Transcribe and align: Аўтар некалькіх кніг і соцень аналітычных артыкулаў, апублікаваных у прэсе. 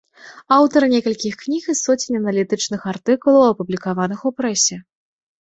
Аўтар 0.55 0.85
некалькіх 0.93 1.33
кніг 1.41 1.63
і 1.73 1.75
соцень 1.81 2.17
аналітычных 2.21 2.81
артыкулаў, 2.93 3.45
апублікаваных 3.51 4.19
у 4.31 4.35
прэсе. 4.43 4.75